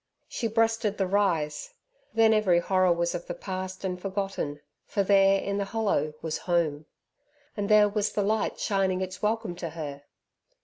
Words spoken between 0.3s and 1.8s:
breasted the rise.